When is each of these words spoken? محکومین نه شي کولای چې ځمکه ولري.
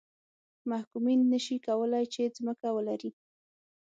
محکومین 0.69 1.19
نه 1.31 1.39
شي 1.45 1.57
کولای 1.67 2.05
چې 2.13 2.33
ځمکه 2.37 2.67
ولري. 2.75 3.11